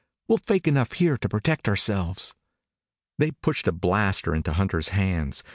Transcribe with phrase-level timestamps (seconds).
[0.27, 2.33] We'll fake enough here to protect ourselves."
[3.19, 5.43] They pushed a blaster into Hunter's hands.